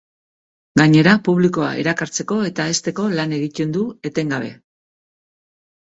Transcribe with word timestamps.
Gainera, 0.79 1.13
publikoa 1.27 1.67
erakartzeko 1.83 2.39
eta 2.49 2.67
hezteko 2.71 3.07
lan 3.19 3.39
egiten 3.41 3.77
du 3.77 3.85
etengabe. 4.11 4.53